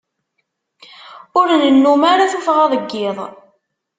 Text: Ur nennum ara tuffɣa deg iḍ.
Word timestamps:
Ur 1.39 1.47
nennum 1.61 2.01
ara 2.11 2.31
tuffɣa 2.31 2.65
deg 2.73 2.89
iḍ. 3.07 3.17